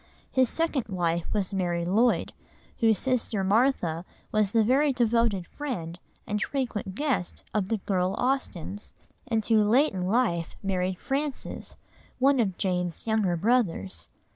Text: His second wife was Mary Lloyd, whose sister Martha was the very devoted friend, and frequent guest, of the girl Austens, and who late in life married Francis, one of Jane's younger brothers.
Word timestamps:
His 0.31 0.49
second 0.49 0.87
wife 0.87 1.31
was 1.31 1.53
Mary 1.53 1.85
Lloyd, 1.85 2.33
whose 2.79 2.97
sister 2.97 3.43
Martha 3.43 4.03
was 4.31 4.49
the 4.49 4.63
very 4.63 4.91
devoted 4.91 5.45
friend, 5.45 5.99
and 6.25 6.41
frequent 6.41 6.95
guest, 6.95 7.43
of 7.53 7.69
the 7.69 7.77
girl 7.77 8.15
Austens, 8.17 8.95
and 9.27 9.45
who 9.45 9.63
late 9.63 9.93
in 9.93 10.07
life 10.07 10.55
married 10.63 10.97
Francis, 10.97 11.77
one 12.17 12.39
of 12.39 12.57
Jane's 12.57 13.05
younger 13.05 13.35
brothers. 13.37 14.09